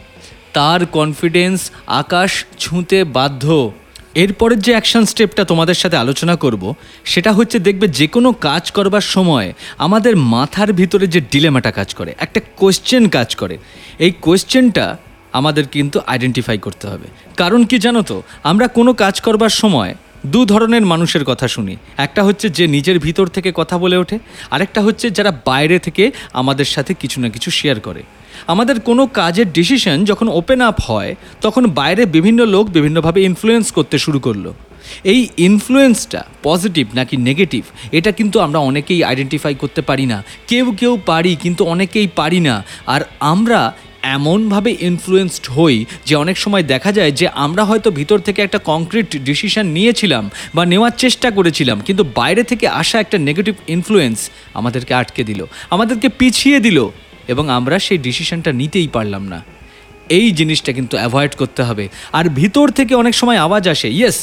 তার 0.56 0.80
কনফিডেন্স 0.96 1.58
আকাশ 2.02 2.30
ছুঁতে 2.62 2.98
বাধ্য। 3.16 3.44
এরপরের 4.14 4.60
যে 4.60 4.70
অ্যাকশন 4.70 5.04
স্টেপটা 5.04 5.44
তোমাদের 5.44 5.74
সাথে 5.74 5.96
আলোচনা 5.96 6.36
করব, 6.36 6.74
সেটা 7.04 7.32
হচ্ছে 7.32 7.58
দেখবে 7.58 7.88
যে 7.88 8.06
কোনো 8.06 8.32
কাজ 8.32 8.70
করবার 8.70 9.00
সময় 9.00 9.52
আমাদের 9.78 10.16
মাথার 10.16 10.72
ভিতরে 10.72 11.06
যে 11.06 11.20
ডিলেমাটা 11.20 11.70
কাজ 11.70 11.94
করে, 11.94 12.14
একটা 12.18 12.40
কোয়েশ্চেন 12.56 13.08
কাজ 13.08 13.36
করে। 13.36 13.58
এই 13.98 14.12
কোয়েশ্চেনটা 14.20 14.96
আমাদের 15.32 15.66
কিন্তু 15.66 16.00
আইডেন্টিফাই 16.06 16.58
করতে 16.58 16.88
হবে। 16.88 17.06
কারণ 17.36 17.64
কি 17.64 17.78
জানো 17.78 18.02
তো, 18.02 18.22
আমরা 18.42 18.68
কোনো 18.68 18.92
কাজ 18.92 19.20
করবার 19.20 19.48
সময় 19.48 19.94
দু 20.26 20.44
ধরনের 20.44 20.86
মানুষের 20.86 21.24
কথা 21.24 21.48
শুনি। 21.48 21.76
একটা 21.96 22.24
হচ্ছে 22.24 22.48
যে 22.48 22.66
নিজের 22.66 22.98
ভিতর 22.98 23.26
থেকে 23.26 23.52
কথা 23.54 23.78
বলে 23.78 23.96
ওঠে, 23.96 24.18
আরেকটা 24.50 24.82
হচ্ছে 24.82 25.10
যারা 25.10 25.40
বাইরে 25.44 25.78
থেকে 25.78 26.12
আমাদের 26.32 26.64
সাথে 26.64 26.94
কিছু 26.94 27.20
না 27.20 27.28
কিছু 27.28 27.50
শেয়ার 27.50 27.80
করে। 27.80 28.02
আমাদের 28.46 28.80
কোনো 28.80 29.06
কাজের 29.06 29.52
ডিসিশন 29.52 30.04
যখন 30.04 30.28
ওপেন 30.28 30.60
আপ 30.60 30.80
হয়, 30.80 31.14
তখন 31.40 31.66
বাইরে 31.66 32.06
বিভিন্ন 32.06 32.46
লোক 32.46 32.66
বিভিন্নভাবে 32.66 33.22
ইনফ্লুয়েন্স 33.22 33.72
করতে 33.72 33.98
শুরু 33.98 34.18
করল। 34.18 34.52
এই 35.04 35.28
ইনফ্লুয়েন্সটা 35.36 36.24
পজিটিভ 36.42 36.86
নাকি 36.94 37.16
নেগেটিভ 37.16 37.64
এটা 37.92 38.12
কিন্তু 38.12 38.40
আমরা 38.40 38.58
অনেকেই 38.58 39.04
আইডেন্টিফাই 39.04 39.54
করতে 39.54 39.82
পারি 39.82 40.06
না। 40.06 40.24
কেউ 40.48 40.72
কেউ 40.72 40.98
পারি, 41.06 41.36
কিন্তু 41.42 41.64
অনেকেই 41.64 42.08
পারি 42.16 42.40
না। 42.40 42.64
আর 42.86 43.00
আমরা 43.20 43.72
এমনভাবে 44.02 44.70
ইনফ্লুয়েসড 44.88 45.46
হই 45.56 45.76
যে 46.06 46.14
অনেক 46.14 46.36
সময় 46.36 46.62
দেখা 46.62 46.90
যায় 46.92 47.12
যে 47.20 47.26
আমরা 47.34 47.62
হয়তো 47.64 47.90
ভিতর 47.90 48.18
থেকে 48.18 48.40
একটা 48.42 48.58
কংক্রিট 48.70 49.16
ডিসিশন 49.28 49.66
নিয়েছিলাম 49.66 50.24
বা 50.54 50.62
নেওয়ার 50.72 50.94
চেষ্টা 50.96 51.30
করেছিলাম, 51.30 51.80
কিন্তু 51.86 52.04
বাইরে 52.18 52.42
থেকে 52.42 52.66
আসা 52.68 52.96
একটা 53.00 53.18
নেগেটিভ 53.18 53.54
ইনফ্লুয়েন্স 53.68 54.30
আমাদেরকে 54.54 54.94
আটকে 54.94 55.24
দিল, 55.24 55.40
আমাদেরকে 55.70 56.08
পিছিয়ে 56.08 56.58
দিল, 56.60 56.78
এবং 57.28 57.44
আমরা 57.50 57.76
সেই 57.78 57.98
ডিসিশনটা 57.98 58.50
নিতেই 58.52 58.88
পারলাম 58.88 59.22
না। 59.28 59.38
এই 60.18 60.26
জিনিসটা 60.38 60.70
কিন্তু 60.72 60.94
অ্যাভয়েড 60.96 61.32
করতে 61.40 61.62
হবে। 61.62 61.88
আর 62.18 62.24
ভিতর 62.40 62.66
থেকে 62.78 62.92
অনেক 62.94 63.14
সময় 63.14 63.38
আওয়াজ 63.46 63.64
আসে 63.68 63.88
yes 63.98 64.18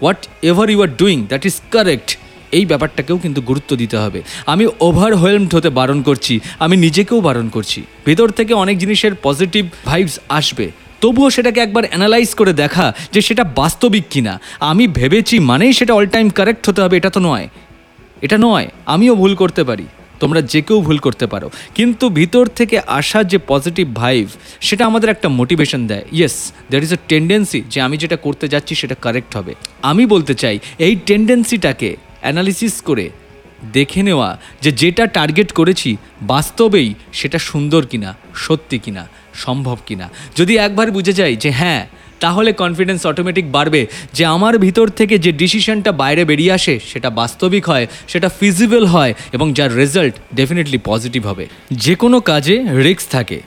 whatever 0.50 0.66
you 0.70 0.82
are 0.82 0.90
doing 1.00 1.16
that 1.30 1.42
is 1.46 1.56
correct 1.70 2.10
এই 2.52 2.64
ব্যাপারটাকেও 2.66 3.18
কিন্তু 3.18 3.40
গুরুত্ব 3.40 3.76
দিতে 3.76 3.96
হবে। 3.96 4.22
আমি 4.46 4.66
ওভারওয়েলমড 4.80 5.54
হতে 5.54 5.70
বারণ 5.70 6.02
করছি, 6.02 6.40
আমি 6.58 6.76
নিজেকেও 6.76 7.20
বারণ 7.20 7.48
করছি। 7.48 7.82
ভিতর 8.06 8.28
থেকে 8.28 8.54
অনেক 8.54 8.78
জিনিসের 8.78 9.14
পজিটিভ 9.22 9.64
ভাইবস 9.84 10.18
আসবে। 10.28 10.70
তবুও 11.00 11.30
সেটাকে 11.30 11.60
একবার 11.60 11.84
অ্যানালাইজ 11.84 12.34
করে 12.34 12.52
দেখা 12.52 12.94
যে 13.12 13.20
সেটা 13.20 13.44
বাস্তবিক 13.44 14.04
কিনা। 14.10 14.40
আমি 14.60 14.86
ভেবেছি 14.86 15.38
মানেই 15.38 15.72
সেটা 15.72 15.94
অল 15.94 16.06
টাইম 16.06 16.30
কারেক্ট 16.30 16.68
হতে 16.68 16.82
হবে, 16.82 16.96
এটা 16.96 17.10
তো 17.10 17.20
নয়। 17.20 17.48
এটা 18.22 18.38
নয়, 18.38 18.68
আমিও 18.86 19.14
ভুল 19.14 19.34
করতে 19.34 19.64
পারি। 19.64 19.86
তোমরা 20.20 20.40
যে 20.42 20.60
কেউ 20.62 20.80
ভুল 20.80 20.98
করতে 20.98 21.26
পারো। 21.26 21.50
কিন্তু 21.74 22.08
ভিতর 22.08 22.46
থেকে 22.46 22.80
আসা 22.86 23.22
যে 23.22 23.38
পজিটিভ 23.48 23.94
ভাইভ 23.94 24.28
সেটা 24.60 24.86
আমাদের 24.86 25.08
একটা 25.10 25.28
মোটিভেশন 25.28 25.86
দেয়। 25.86 26.04
Yes 26.12 26.52
there 26.70 26.82
is 26.82 26.92
a 26.92 26.96
tendency 27.08 27.62
যে 27.70 27.80
আমি 27.80 27.96
যেটা 27.96 28.16
করতে 28.16 28.48
যাচ্ছি 28.48 28.74
সেটা 28.74 28.94
কারেক্ট 29.02 29.36
হবে। 29.36 29.54
আমি 29.82 30.06
বলতে 30.06 30.34
চাই, 30.34 30.58
এই 30.78 30.96
টেন্ডেন্সিটাকে 31.06 31.96
অ্যানালিসিস 32.20 32.80
করে 32.80 33.10
দেখে 33.72 34.02
নেওয়া 34.02 34.38
যে 34.62 34.72
যেটা 34.72 35.06
টার্গেট 35.06 35.52
করেছি 35.52 35.96
বাস্তবেই 36.22 36.94
সেটা 37.12 37.38
সুন্দর 37.38 37.86
কিনা, 37.86 38.16
সত্যি 38.34 38.78
কিনা, 38.78 39.08
সম্ভব 39.34 39.76
কিনা। 39.86 40.10
যদি 40.36 40.56
একবার 40.56 40.90
বুঝে 40.90 41.12
যাই 41.12 41.36
যে 41.36 41.50
হ্যাঁ 41.50 41.86
তাহলে 42.20 42.52
কনফিডেন্স 42.52 43.06
অটোমেটিক 43.06 43.52
বাড়বে 43.52 43.86
যে 44.12 44.24
আমার 44.24 44.58
ভিতর 44.58 44.88
থেকে 44.88 45.18
যে 45.18 45.32
ডিসিশনটা 45.32 45.92
বাইরে 45.92 46.24
বেরিয়ে 46.24 46.52
আসে 46.52 46.80
সেটা 46.92 47.10
বাস্তবিক 47.10 47.68
হয়, 47.68 47.86
সেটা 48.08 48.28
ফিজিবল 48.28 48.86
হয় 48.86 49.14
এবং 49.32 49.52
যার 49.52 49.76
রেজাল্ট 49.76 50.14
ডেফিনেটলি 50.34 50.78
পজিটিভ 50.84 51.26
হবে। 51.26 51.46
যে 51.72 51.94
কোনো 51.94 52.20
কাজে 52.20 52.56
রিস্ক 52.62 53.10
থাকে। 53.10 53.40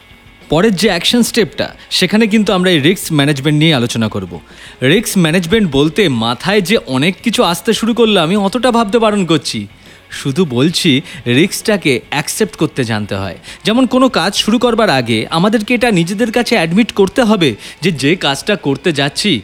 পরের 0.49 0.75
যে 0.75 0.87
অ্যাকশন 0.87 1.21
স্টেপটা 1.21 1.67
সেখানে 1.89 2.27
কিন্তু 2.27 2.53
আমরা 2.53 2.69
এই 2.71 2.79
রিস্ক 2.79 3.13
ম্যানেজমেন্ট 3.13 3.57
নিয়ে 3.59 3.73
আলোচনা 3.73 4.07
করব। 4.07 4.39
রিস্ক 4.81 5.17
ম্যানেজমেন্ট 5.17 5.71
বলতে 5.71 6.09
মাথায় 6.09 6.61
যে 6.61 6.77
অনেক 6.87 7.13
কিছু 7.23 7.43
আসতে 7.43 7.73
শুরু 7.73 7.93
করল 7.93 8.17
আমি 8.17 8.35
অতটা 8.37 8.71
ভাবতে 8.71 8.99
বারণ 8.99 9.25
করছি। 9.25 9.67
শুধু 10.11 10.45
বলছি 10.45 11.01
রিস্কটাকে 11.27 12.01
অ্যাকসেপ্ট 12.09 12.55
করতে 12.55 12.83
জানতে 12.83 13.15
হয়। 13.15 13.37
যেমন 13.63 13.85
কোনো 13.85 14.09
কাজ 14.09 14.35
শুরু 14.35 14.57
করবার 14.59 14.89
আগে 14.89 15.25
আমাদেরকে 15.29 15.73
এটা 15.73 15.91
নিজেদের 15.91 16.31
কাছে 16.31 16.55
অ্যাডমিট 16.55 16.91
করতে 16.91 17.21
হবে 17.23 17.55
যে 17.81 17.91
যে 17.91 18.15
কাজটা 18.15 18.55
করতে 18.55 18.91
যাচ্ছি, 18.91 19.41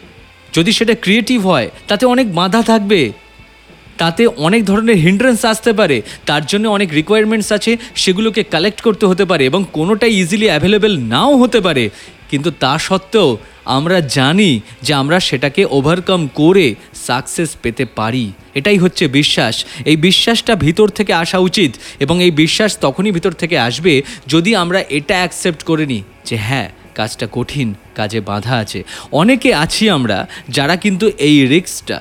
যদি 0.53 0.71
সেটা 0.71 0.95
ক্রিয়েটিভ 0.95 1.47
হয়, 1.47 1.69
তাতে 1.87 2.05
অনেক 2.05 2.33
বাধা 2.33 2.61
থাকবে। 2.61 3.11
তাতে 3.97 4.27
অনেক 4.27 4.65
ধরনের 4.65 4.95
হিন্ড্রেন্স 4.95 5.45
আসতে 5.45 5.73
পারে। 5.73 6.01
তার 6.25 6.45
জন্য 6.45 6.67
অনেক 6.67 6.93
রিকোয়ারমেন্টস 6.93 7.51
আছে, 7.51 7.77
সেগুলোকে 7.95 8.43
কালেক্ট 8.43 8.81
করতে 8.81 9.05
হতে 9.05 9.25
পারে 9.25 9.45
এবং 9.45 9.65
কোনোটাই 9.73 10.13
ইজিলি 10.21 10.45
অ্যাভেলেবেল 10.45 10.99
নাও 10.99 11.37
হতে 11.37 11.59
পারে। 11.61 11.89
কিন্তু 12.29 12.51
তা 12.59 12.77
সত্ত্বেও 12.77 13.37
আমরা 13.65 14.01
জানি 14.01 14.61
যে 14.81 14.93
আমরা 14.93 15.19
সেটাকে 15.19 15.65
ওভারকাম 15.65 16.27
করে 16.27 16.75
সাকসেস 17.07 17.55
পেতে 17.61 17.85
পারি। 17.85 18.31
এটাই 18.55 18.77
হচ্ছে 18.77 19.07
বিশ্বাস। 19.07 19.65
এই 19.85 19.95
বিশ্বাসটা 19.95 20.55
ভিতর 20.55 20.87
থেকে 20.89 21.13
আসা 21.13 21.37
উচিত 21.37 21.71
এবং 21.99 22.23
এই 22.23 22.31
বিশ্বাস 22.31 22.77
তখনই 22.81 23.11
ভিতর 23.11 23.31
থেকে 23.31 23.59
আসবে 23.59 23.93
যদি 24.27 24.55
আমরা 24.55 24.79
এটা 24.89 25.15
অ্যাকসেপ্ট 25.15 25.63
করে 25.63 25.85
নিই 25.85 26.03
যে 26.25 26.37
হ্যাঁ 26.37 26.69
কাজটা 26.95 27.27
কঠিন, 27.31 27.73
কাজে 27.95 28.19
বাধা 28.19 28.55
আছে। 28.57 28.83
অনেকে 29.11 29.53
আছি 29.53 29.89
আমরা 29.89 30.27
যারা 30.49 30.75
কিন্তু 30.75 31.05
এই 31.17 31.47
রিস্কটা 31.47 31.99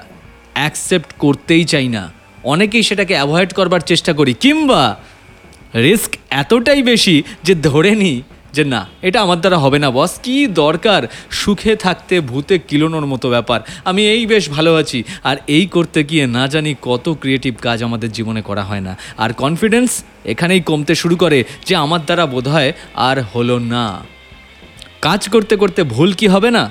অ্যাকসেপ্ট 0.54 1.10
করতেই 1.18 1.64
চাই 1.64 1.88
না। 1.88 2.12
অনেকেই 2.44 2.82
সেটাকে 2.82 3.14
অ্যাভয়েড 3.14 3.50
করবার 3.52 3.80
চেষ্টা 3.80 4.12
করি, 4.12 4.32
কিংবা 4.34 4.96
রিস্ক 5.74 6.10
এতটাই 6.30 6.82
বেশি 6.82 7.22
যে 7.42 7.54
ধরে 7.54 7.94
নিই 7.94 8.22
যে 8.52 8.64
না, 8.64 8.86
এটা 9.02 9.18
আমার 9.20 9.40
দ্বারা 9.40 9.58
হবে 9.58 9.78
না 9.78 9.88
বস 9.90 10.12
কি 10.22 10.46
দরকার? 10.46 11.02
সুখে 11.30 11.76
থাকতে 11.76 12.20
ভূতে 12.20 12.58
কিলোনোর 12.58 13.06
মতো 13.06 13.26
ব্যাপার। 13.30 13.60
আমি 13.84 14.02
এই 14.08 14.26
বেশ 14.26 14.44
ভালো 14.48 14.70
আছি। 14.76 14.98
আর 15.24 15.36
এই 15.46 15.66
করতে 15.66 16.00
গিয়ে 16.04 16.26
না 16.26 16.46
জানি 16.46 16.74
কত 16.82 17.16
ক্রিয়েটিভ 17.20 17.54
কাজ 17.60 17.78
আমাদের 17.82 18.10
জীবনে 18.12 18.42
করা 18.42 18.62
হয় 18.62 18.80
না। 18.80 18.96
আর 19.18 19.30
কনফিডেন্স 19.32 19.90
এখানেই 20.24 20.60
কমতে 20.60 20.94
শুরু 20.94 21.16
করে 21.16 21.38
যে 21.66 21.76
আমার 21.76 22.00
দ্বারা 22.04 22.26
বোধহয় 22.26 22.72
আর 23.08 23.16
হলো 23.22 23.58
না। 23.58 23.86
কাজ 25.02 25.28
করতে 25.28 25.54
করতে 25.56 25.80
ভুল 25.84 26.10
কি 26.12 26.26
হবে 26.26 26.50
না? 26.50 26.64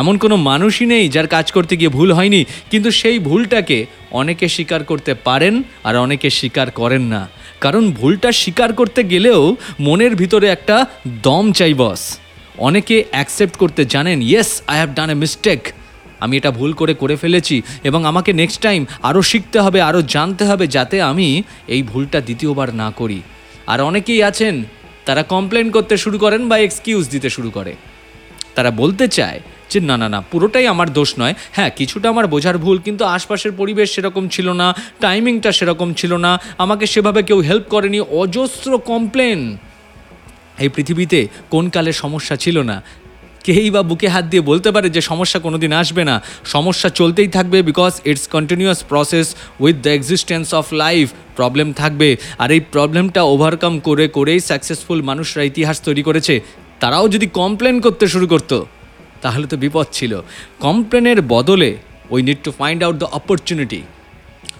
এমন 0.00 0.14
কোনো 0.22 0.36
মানুষই 0.50 0.86
নেই 0.92 1.04
যার 1.14 1.28
কাজ 1.36 1.46
করতে 1.56 1.74
গিয়ে 1.80 1.94
ভুল 1.96 2.10
হয়নি, 2.18 2.40
কিন্তু 2.70 2.90
সেই 3.00 3.18
ভুলটাকে 3.28 3.78
অনেকে 4.20 4.46
স্বীকার 4.48 4.80
করতে 4.90 5.12
পারেন 5.26 5.54
আর 5.84 5.94
অনেকে 6.04 6.28
স্বীকার 6.38 6.68
করেন 6.80 7.02
না। 7.14 7.22
কারণ 7.64 7.84
ভুলটা 7.98 8.30
স্বীকার 8.42 8.70
করতে 8.72 9.00
গেলেও 9.12 9.40
মনের 9.86 10.12
ভিতরে 10.20 10.46
একটা 10.56 10.76
দম 11.26 11.44
চাই, 11.58 11.74
বস। 11.82 12.02
অনেকে 12.68 12.96
অ্যাকসেপ্ট 13.14 13.54
করতে 13.62 13.82
জানেন 13.94 14.18
yes 14.30 14.50
I 14.70 14.76
have 14.80 14.90
done 14.98 15.10
a 15.14 15.16
mistake 15.22 15.60
আমি 16.24 16.34
এটা 16.36 16.50
ভুল 16.58 16.70
করে 16.80 16.94
করে 17.02 17.16
ফেলেছি 17.22 17.56
এবং 17.88 18.00
আমাকে 18.10 18.30
নেক্সট 18.40 18.60
টাইম 18.66 18.80
আরও 19.08 19.20
শিখতে 19.30 19.58
হবে 19.64 19.78
আরও 19.88 20.00
জানতে 20.14 20.44
হবে 20.50 20.64
যাতে 20.76 20.96
আমি 21.10 21.28
এই 21.74 21.82
ভুলটা 21.90 22.18
দ্বিতীয়বার 22.26 22.68
না 22.82 22.88
করি। 23.00 23.18
আর 23.72 23.78
অনেকেই 23.88 24.20
আছেন, 24.30 24.54
তারা 25.06 25.22
কমপ্লেন 25.32 25.66
করতে 25.70 25.94
শুরু 25.96 26.16
করেন 26.24 26.42
বা 26.50 26.56
এক্সকিউজ 26.58 27.04
দিতে 27.14 27.28
শুরু 27.36 27.50
করে। 27.50 27.72
তারা 28.56 28.70
বলতে 28.80 29.04
চায় 29.18 29.40
যে 29.72 29.78
না 29.90 29.96
না 30.02 30.08
না, 30.14 30.18
পুরোটাই 30.30 30.66
আমার 30.74 30.88
দোষ 30.98 31.10
নয়। 31.20 31.34
হ্যাঁ 31.56 31.70
কিছুটা 31.78 32.06
আমার 32.12 32.26
বোঝার 32.34 32.56
ভুল, 32.64 32.76
কিন্তু 32.86 33.02
আশপাশের 33.16 33.52
পরিবেশ 33.60 33.88
সেরকম 33.94 34.24
ছিল 34.34 34.48
না 34.60 34.66
টাইমিংটা 35.04 35.50
সেরকম 35.58 35.88
ছিল 36.00 36.12
না, 36.26 36.32
আমাকে 36.64 36.84
সেভাবে 36.92 37.20
কেউ 37.28 37.38
হেল্প 37.48 37.66
করেনি, 37.74 37.98
অজস্র 38.22 38.70
কমপ্লেন 38.90 39.40
এই 40.62 40.70
পৃথিবীতে 40.74 41.20
কোন 41.52 41.64
কালে 41.74 41.92
সমস্যা 42.02 42.34
ছিল 42.44 42.58
না? 42.70 42.76
কেই 43.46 43.68
বা 43.74 43.82
বুকে 43.90 44.08
হাত 44.14 44.24
দিয়ে 44.32 44.48
বলতে 44.50 44.68
পারে 44.74 44.88
যে 44.96 45.00
সমস্যা 45.10 45.38
কোনো 45.46 45.56
দিন 45.64 45.72
আসবে 45.82 46.02
না। 46.10 46.16
সমস্যা 46.54 46.88
চলতেই 47.00 47.30
থাকবে 47.36 47.58
because 47.68 47.92
it's 48.10 48.24
continuous 48.34 48.80
process 48.90 49.26
with 49.62 49.76
the 49.84 49.90
existence 49.98 50.46
of 50.60 50.66
life 50.84 51.06
problem 51.38 51.68
থাকবে। 51.80 52.08
আর 52.42 52.48
এই 52.56 52.62
প্রবলেমটা 52.74 53.20
ওভারকাম 53.32 53.74
করে, 53.88 54.04
করেই 54.16 54.40
সাকসেসফুল 54.50 54.98
মানুষরা 55.10 55.42
ইতিহাস 55.50 55.76
তৈরি 55.86 56.02
করেছে। 56.08 56.34
তারাও 56.82 57.06
যদি 57.14 57.26
কমপ্লেন 57.40 57.76
করতে 57.84 58.04
শুরু 58.12 58.26
করতো। 58.32 58.56
তাহলে 59.22 59.46
তো 59.46 59.56
বিপদ 59.56 59.86
ছিল। 59.92 60.20
কমপ্লেনের 60.60 61.22
বদলে 61.22 61.76
we 62.10 62.22
need 62.22 62.36
to 62.44 62.50
find 62.50 62.84
out 62.84 62.96
the 62.96 63.04
opportunity 63.04 63.82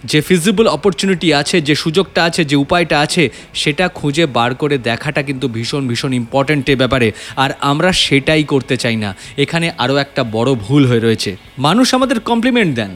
যে 0.05 0.21
ফিজিবল 0.21 0.67
অপরচুনিটি 0.67 1.35
আছে, 1.35 1.61
যে 1.61 1.75
সুযোগটা 1.75 2.25
আছে, 2.25 2.45
যে 2.45 2.57
উপায়টা 2.57 3.01
আছে, 3.01 3.31
সেটা 3.55 3.89
খুঁজে 3.89 4.27
বার 4.27 4.55
করে 4.55 4.79
দেখাটা 4.79 5.23
কিন্তু 5.23 5.49
ভীষণ 5.49 5.89
ভীষণ 5.89 6.13
ইম্পর্ট্যান্ট 6.13 6.71
এ 6.71 6.77
ব্যাপারে। 6.77 7.13
আর 7.37 7.51
আমরা 7.61 7.93
সেটাই 7.93 8.45
করতে 8.45 8.77
চাই 8.77 8.97
না। 8.97 9.15
এখানে 9.39 9.73
আরও 9.79 9.97
একটা 9.97 10.25
বড় 10.25 10.55
ভুল 10.55 10.87
হয়ে 10.87 11.01
রয়েছে। 11.01 11.37
মানুষ 11.59 11.95
আমাদের 11.95 12.21
কমপ্লিমেন্ট 12.21 12.75
দেন। 12.75 12.91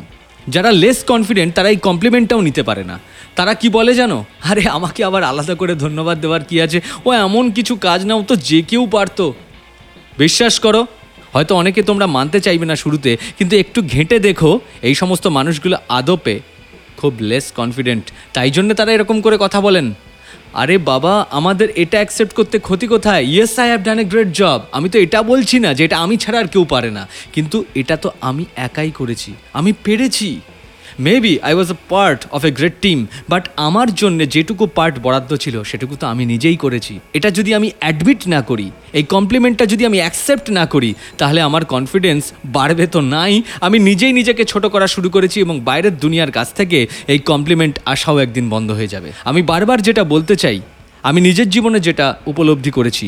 যারা 0.49 0.71
লেস 0.73 1.05
কনফিডেন্ট 1.05 1.55
তারা 1.55 1.69
এই 1.69 1.77
কমপ্লিমেন্টটাও 1.77 2.41
নিতে 2.41 2.63
পারে 2.63 2.85
না। 2.85 2.99
তারা 3.37 3.55
কি 3.55 3.69
বলে 3.69 3.95
জানো? 3.95 4.25
আরে, 4.45 4.69
আমাকে 4.69 5.05
আবার 5.05 5.25
আলাদা 5.25 5.55
করে 5.55 5.75
ধন্যবাদ 5.75 6.21
দেওয়ার 6.21 6.45
কি 6.45 6.61
আছে? 6.61 6.81
ও 7.05 7.13
এমন 7.13 7.51
কিছু 7.51 7.77
কাজ 7.77 8.07
নাও 8.07 8.23
তো 8.23 8.37
যে 8.37 8.63
কেউ 8.63 8.87
পারতো। 8.87 9.35
বিশ্বাস 10.19 10.59
করো 10.59 10.87
হয়তো 11.37 11.52
অনেকে 11.61 11.81
তোমরা 11.90 12.07
মানতে 12.16 12.38
চাইবে 12.47 12.66
না 12.71 12.76
শুরুতে, 12.83 13.11
কিন্তু 13.38 13.55
একটু 13.62 13.78
ঘেঁটে 13.93 14.16
দেখো, 14.28 14.50
এই 14.88 14.95
সমস্ত 15.00 15.25
মানুষগুলো 15.38 15.76
আদপে, 15.99 16.37
খুব 17.00 17.12
লেস 17.31 17.47
কনফিডেন্ট 17.59 18.05
তাই 18.37 18.50
জন্য 18.57 18.69
তারা 18.78 18.90
এরকম 18.97 19.16
করে 19.25 19.37
কথা 19.45 19.59
বলেন। 19.66 19.87
আরে 20.62 20.76
বাবা, 20.90 21.14
আমাদের 21.38 21.69
এটা 21.83 21.97
অ্যাকসেপ্ট 22.00 22.33
করতে 22.38 22.57
ক্ষতি 22.66 22.87
কোথায়? 22.95 23.23
Yes 23.33 23.55
I 23.62 23.69
have 23.71 23.83
done 23.87 23.99
a 24.02 24.05
great 24.12 24.31
job 24.40 24.61
আমি 24.76 24.88
তো 24.93 24.97
এটা 25.05 25.21
বলছি 25.33 25.57
না 25.64 25.71
যে 25.76 25.83
এটা 25.87 25.97
আমি 26.05 26.14
ছাড়া 26.23 26.38
আর 26.43 26.49
কেউ 26.55 26.64
পারে 26.75 26.90
না। 26.99 27.02
কিন্তু 27.35 27.57
এটা 27.81 27.95
তো 28.05 28.09
আমি 28.28 28.45
একাই 28.66 28.90
করেছি। 29.00 29.31
আমি 29.59 29.71
পেরেছি। 29.85 30.31
Maybe 31.07 31.35
I 31.49 31.52
was 31.57 31.69
a 31.76 31.78
part 31.93 32.21
of 32.37 32.40
a 32.49 32.50
great 32.59 32.76
team 32.85 32.99
but 33.33 33.45
আমার 33.69 33.88
জন্য 34.00 34.19
যেটুকু 34.35 34.64
পার্ট 34.78 34.95
বরাদ্দ 35.05 35.31
ছিল, 35.45 35.57
সেটুকু 35.71 35.95
তো 36.00 36.05
আমি 36.12 36.23
নিজেই 36.33 36.57
করেছি। 36.64 36.95
এটা 37.19 37.28
যদি 37.38 37.50
আমি 37.59 37.69
অ্যাডমিট 37.83 38.21
না 38.35 38.40
করি, 38.50 38.66
এই 38.99 39.05
কমপ্লিমেন্টটা 39.14 39.64
যদি 39.73 39.83
আমি 39.90 39.99
অ্যাকসেপ্ট 40.02 40.47
না 40.59 40.64
করি, 40.75 40.90
তাহলে 41.21 41.40
আমার 41.49 41.62
কনফিডেন্স 41.75 42.23
বাড়বে 42.57 42.85
তো 42.95 43.00
নাই। 43.14 43.33
আমি 43.66 43.76
নিজেই 43.88 44.12
নিজেকে 44.19 44.43
ছোট 44.52 44.64
করা 44.75 44.87
শুরু 44.95 45.09
করেছি 45.16 45.37
এবং 45.40 45.55
বাইরের 45.69 45.95
দুনিয়ার 46.05 46.35
কাছ 46.38 46.49
থেকে 46.59 46.78
এই 47.12 47.21
কমপ্লিমেন্ট 47.31 47.75
আসাও 47.93 48.16
একদিন 48.25 48.47
বন্ধ 48.55 48.69
হয়ে 48.78 48.93
যাবে। 48.95 49.09
আমি 49.31 49.40
বারবার 49.50 49.78
যেটা 49.87 50.02
বলতে 50.14 50.35
চাই, 50.43 50.59
আমি 51.09 51.21
নিজের 51.28 51.49
জীবনে 51.55 51.78
যেটা 51.88 52.07
উপলব্ধি 52.33 52.73
করেছি 52.78 53.07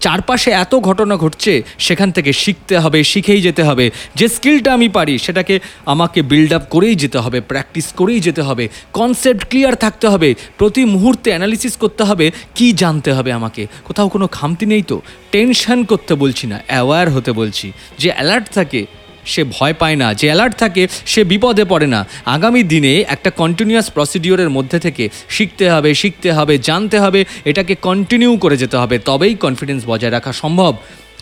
চারপাশে 0.00 0.50
এত 0.50 0.74
ঘটনা 0.74 1.16
ঘটছে, 1.16 1.62
সেখান 1.78 2.10
থেকে 2.12 2.32
শিখতে 2.32 2.78
হবে, 2.78 3.04
শিখেই 3.04 3.40
যেতে 3.40 3.62
হবে। 3.62 3.90
যে 4.14 4.28
স্কিলটা 4.28 4.72
আমি 4.72 4.88
পারি, 4.88 5.18
সেটাকে 5.18 5.60
আমাকে 5.86 6.22
বিল্ড 6.22 6.52
আপ 6.52 6.64
করেই 6.70 6.94
যেতে 6.94 7.18
হবে 7.18 7.40
প্র্যাকটিস 7.40 7.86
করেই 7.96 8.20
যেতে 8.20 8.42
হবে 8.42 8.68
কনসেপ্ট 8.92 9.42
ক্লিয়ার 9.50 9.74
থাকতে 9.74 10.08
হবে, 10.08 10.34
প্রতি 10.58 10.84
মুহূর্তে 10.84 11.30
অ্যানালিসিস 11.30 11.76
করতে 11.76 12.04
হবে, 12.04 12.30
কি 12.54 12.72
জানতে 12.72 13.12
হবে 13.12 13.32
আমাকে? 13.32 13.66
কোথাও 13.84 14.08
কোনো 14.08 14.26
খামতি 14.26 14.66
নেই 14.66 14.82
তো? 14.82 15.00
টেনশন 15.32 15.84
করতে 15.84 16.14
বলছি 16.14 16.46
না 16.46 16.60
অ্যাওয়্যার 16.66 17.10
হতে 17.10 17.32
বলছি। 17.32 17.72
যে 17.98 18.12
অ্যালার্ট 18.12 18.46
থাকে 18.54 18.86
সে 19.32 19.42
ভয় 19.56 19.74
পায় 19.80 19.96
না, 20.02 20.08
যে 20.20 20.26
অ্যালার্ট 20.30 20.54
থাকে 20.62 20.82
সে 21.12 21.20
বিপদে 21.30 21.64
পড়ে 21.72 21.88
না। 21.94 22.00
আগামী 22.36 22.62
দিনে 22.72 22.92
একটা 23.14 23.30
কন্টিনিউয়াস 23.40 23.88
প্রসিডিওরের 23.90 24.50
মধ্যে 24.56 24.78
থেকে 24.78 25.04
শিখতে 25.36 25.64
হবে 25.70 25.90
শিখতে 26.00 26.28
হবে, 26.36 26.54
জানতে 26.68 26.96
হবে, 27.04 27.20
এটাকে 27.50 27.74
কন্টিনিউ 27.88 28.32
করে 28.44 28.56
যেতে 28.62 28.76
হবে, 28.76 28.96
তবেই 29.08 29.34
কনফিডেন্স 29.44 29.80
বজায় 29.86 30.12
রাখা 30.16 30.32
সম্ভব। 30.42 30.72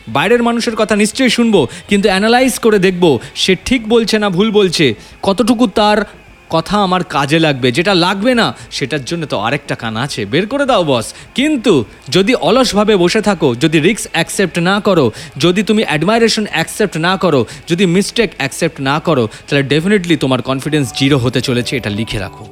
বাইরের 0.08 0.42
মানুষের 0.42 0.76
কথা 0.80 0.94
নিশ্চয়ই 1.02 1.32
শুনব, 1.37 1.56
কিন্তু 1.90 2.06
অ্যানালাইজ 2.08 2.54
করে 2.64 2.78
দেখব, 2.87 3.04
সে 3.42 3.52
ঠিক 3.64 3.82
বলছে 3.88 4.16
না 4.23 4.28
ভুল 4.37 4.49
বলছে, 4.50 4.87
কতটুকু 5.23 5.64
তার 5.78 5.99
কথা 6.50 6.76
আমার 6.78 7.04
কাজে 7.04 7.38
লাগবে, 7.38 7.72
যেটা 7.72 7.94
লাগবে 7.94 8.34
না, 8.34 8.54
সেটার 8.70 9.04
জন্য 9.04 9.26
তো 9.26 9.38
আরেকটা 9.38 9.74
কান 9.74 9.96
আছে। 9.96 10.26
বের 10.26 10.46
করে 10.46 10.66
দাও, 10.66 10.84
বস। 10.84 11.14
কিন্তু 11.34 11.84
যদি 12.08 12.34
অলসভাবে 12.34 12.96
বসে 12.96 13.20
থাকো, 13.20 13.54
যদি 13.54 13.80
রিস্ক 13.80 14.08
অ্যাকসেপ্ট 14.12 14.58
না 14.58 14.80
করো, 14.80 15.12
যদি 15.38 15.62
তুমি 15.62 15.84
অ্যাডমাইরেশন 15.84 16.46
অ্যাকসেপ্ট 16.50 16.96
না 16.96 17.16
করো, 17.16 17.46
যদি 17.68 17.86
মিস্টেক 17.86 18.30
অ্যাকসেপ্ট 18.36 18.80
না 18.80 19.00
করো, 19.00 19.28
তাহলে 19.48 19.62
ডেফিনেটলি 19.62 20.16
তোমার 20.16 20.42
কনফিডেন্স 20.42 20.92
জিরো 20.96 21.18
হতে 21.18 21.40
চলেছে, 21.40 21.76
এটা 21.76 21.90
লিখে 21.90 22.18
রাখো। 22.18 22.46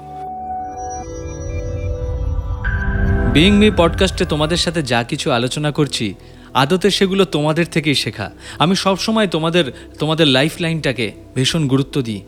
বিইং 3.32 3.58
মি 3.58 3.70
পডকাস্টে 3.76 4.25
তোমাদের 4.25 4.56
সাথে 4.56 4.82
যা 4.82 5.02
কিছু 5.02 5.30
আলোচনা 5.30 5.72
করছি, 5.72 6.14
আদতে 6.54 6.90
সেগুলো 6.90 7.25
তোমাদের 7.25 7.66
থেকেই 7.66 7.94
শেখা। 7.94 8.30
আমি 8.58 8.76
সবসময় 8.76 9.26
তোমাদের 9.26 9.72
তোমাদের 9.99 10.26
লাইফ 10.26 10.52
লাইনটাকে 10.61 11.12
ভীষণ 11.34 11.68
গুরুত্ব 11.68 12.02
দিই। 12.02 12.20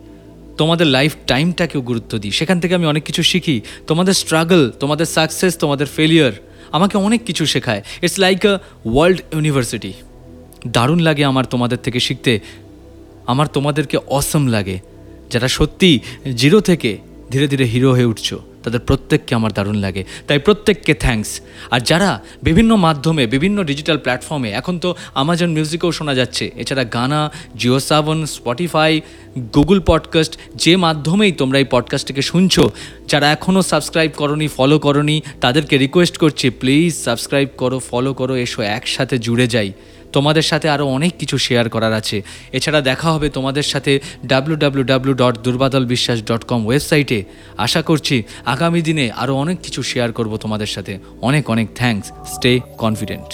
তোমাদের 0.57 0.87
লাইফ 0.87 1.15
টাইমটাকেও 1.27 1.81
গুরুত্ব 1.81 2.19
দিই। 2.19 2.31
সেখান 2.31 2.61
থেকে 2.61 2.75
আমি 2.75 2.87
অনেক 2.87 3.05
কিছু 3.05 3.23
শিখি। 3.23 3.61
তোমাদের 3.87 4.15
স্ট্রাগল 4.15 4.71
তোমাদের 4.71 5.07
সাকসেস 5.07 5.59
তোমাদের 5.59 5.87
ফেলিয়ার 5.87 6.33
আমাকে 6.73 6.99
অনেক 6.99 7.25
কিছু 7.25 7.47
শেখায়। 7.47 7.83
It's 8.03 8.19
like 8.19 8.47
a 8.47 8.59
world 8.87 9.21
university 9.33 9.93
দারুণ 10.67 10.99
লাগে 10.99 11.25
আমার 11.25 11.45
তোমাদের 11.45 11.79
থেকে 11.83 12.01
শিখতে। 12.01 12.41
আমার 13.27 13.47
তোমাদেরকে 13.47 13.99
অসম 14.07 14.47
লাগে। 14.47 14.81
যারা 15.31 15.49
সত্যি 15.49 16.01
জিরো 16.37 16.61
থেকে 16.61 16.99
ধীরে 17.35 17.47
ধীরে 17.53 17.65
হিরো 17.73 17.91
হয়ে 17.97 18.11
উঠছো, 18.13 18.37
তাদের 18.65 18.83
প্রত্যেককে 18.89 19.33
আমার 19.39 19.53
দারুণ 19.57 19.77
লাগে। 19.87 20.03
তাই 20.27 20.39
প্রত্যেককে 20.47 20.93
থ্যাঙ্কস 21.05 21.31
আর 21.75 21.81
যারা 21.91 22.11
বিভিন্ন 22.47 22.73
মাধ্যমে, 22.87 23.23
বিভিন্ন 23.35 23.59
ডিজিটাল 23.71 23.99
প্ল্যাটফর্মে 24.05 24.51
এখন 24.61 24.75
তো 24.85 24.89
আমাজন 25.21 25.49
মিউজিকেও 25.57 25.93
শোনা 25.99 26.15
যাচ্ছে। 26.15 26.45
এছাড়া 26.63 26.85
Gaana 26.97 27.21
Jio 27.61 27.79
Saavn 27.89 28.19
Spotify 28.37 28.93
Google 29.57 29.79
podcast 29.91 30.33
যে 30.63 30.73
মাধ্যমেই 30.77 31.33
তোমরা 31.41 31.59
এই 31.63 31.69
পডকাস্টটিকে 31.71 32.23
শুনছো, 32.31 32.65
যারা 33.11 33.27
এখনও 33.37 33.63
সাবস্ক্রাইব 33.73 34.11
করনি 34.21 34.47
ফলো 34.57 34.77
করনি, 34.79 35.17
তাদেরকে 35.41 35.75
রিকোয়েস্ট 35.85 36.17
করছি 36.17 36.47
প্লিজ 36.61 36.91
সাবস্ক্রাইব 37.07 37.49
করো 37.57 37.79
ফলো 37.91 38.11
করো, 38.15 38.35
এসো 38.45 38.61
একসাথে 38.77 39.15
জুড়ে 39.19 39.47
যাই। 39.47 39.71
তোমাদের 40.17 40.45
সাথে 40.51 40.67
আরও 40.75 40.85
অনেক 40.97 41.13
কিছু 41.21 41.37
শেয়ার 41.47 41.67
করার 41.75 41.95
আছে। 42.01 42.17
এছাড়া 42.57 42.81
দেখা 42.91 43.09
হবে 43.15 43.29
তোমাদের 43.37 43.67
সাথে 43.73 43.93
ডাব্লু 44.31 45.15
ডট 45.23 45.35
দুর্বাদল 45.45 45.85
বিশ্বাস 45.95 46.19
ডট 46.29 46.43
কম 46.51 46.61
ওয়েবসাইটে 46.67 47.19
আশা 47.67 47.81
করছি 47.89 48.17
আগামী 48.55 48.81
দিনে 48.89 49.07
আরও 49.23 49.33
অনেক 49.43 49.59
কিছু 49.63 49.81
শেয়ার 49.91 50.11
করব 50.19 50.33
তোমাদের 50.45 50.71
সাথে। 50.75 50.93
অনেক 51.29 51.45
অনেক 51.55 51.69
থ্যাংকস 51.81 52.09
স্টে 52.35 52.53
কনফিডেন্ট 52.83 53.31